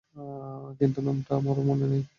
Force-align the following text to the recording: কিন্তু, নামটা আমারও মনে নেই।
কিন্তু, 0.79 0.99
নামটা 1.01 1.31
আমারও 1.35 1.61
মনে 1.63 1.85
নেই। 1.87 2.03